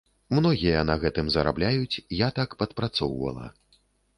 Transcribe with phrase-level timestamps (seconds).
[0.35, 3.45] Многія на гэтым зарабляюць, я так падпрацоўвала.